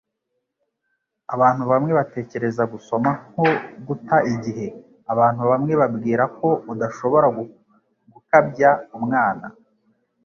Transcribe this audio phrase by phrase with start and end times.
[1.33, 3.47] Abantu bamwe batekereza gusoma nko
[3.87, 4.67] guta igihe.
[5.13, 7.27] Abantu bamwe bibwira ko udashobora
[8.13, 9.45] gukabya umwana.